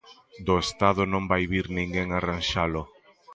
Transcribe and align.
Do 0.45 0.53
Estado 0.65 1.01
non 1.13 1.23
vai 1.31 1.43
vir 1.53 1.65
ninguén 1.77 2.07
arranxalo. 2.11 2.83